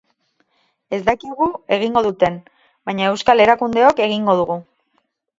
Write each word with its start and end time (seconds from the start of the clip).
Ez 0.97 0.99
dakigu 1.09 1.49
egingo 1.75 2.01
duten, 2.07 2.39
baina 2.91 3.05
euskal 3.09 3.43
erakundeok 3.45 4.01
egingo 4.07 4.35
dugu. 4.41 4.57